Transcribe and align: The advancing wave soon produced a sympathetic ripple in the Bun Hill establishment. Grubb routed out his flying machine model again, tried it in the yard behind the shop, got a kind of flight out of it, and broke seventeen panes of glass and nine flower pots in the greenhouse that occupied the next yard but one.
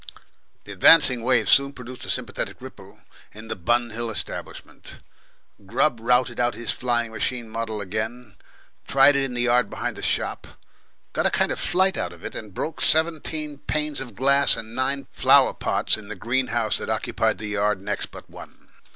The 0.63 0.71
advancing 0.71 1.21
wave 1.23 1.47
soon 1.47 1.73
produced 1.73 2.03
a 2.05 2.09
sympathetic 2.09 2.57
ripple 2.59 3.01
in 3.33 3.49
the 3.49 3.55
Bun 3.55 3.91
Hill 3.91 4.09
establishment. 4.09 4.95
Grubb 5.67 5.99
routed 6.01 6.39
out 6.39 6.55
his 6.55 6.71
flying 6.71 7.11
machine 7.11 7.47
model 7.47 7.81
again, 7.81 8.35
tried 8.87 9.15
it 9.15 9.23
in 9.25 9.35
the 9.35 9.43
yard 9.43 9.69
behind 9.69 9.95
the 9.97 10.01
shop, 10.01 10.47
got 11.13 11.27
a 11.27 11.29
kind 11.29 11.51
of 11.51 11.59
flight 11.59 11.97
out 11.99 12.13
of 12.13 12.25
it, 12.25 12.33
and 12.33 12.51
broke 12.55 12.81
seventeen 12.81 13.59
panes 13.59 13.99
of 13.99 14.15
glass 14.15 14.57
and 14.57 14.73
nine 14.73 15.05
flower 15.11 15.53
pots 15.53 15.97
in 15.97 16.07
the 16.07 16.15
greenhouse 16.15 16.79
that 16.79 16.89
occupied 16.89 17.37
the 17.37 17.53
next 17.77 18.05
yard 18.11 18.11
but 18.11 18.27
one. 18.27 18.69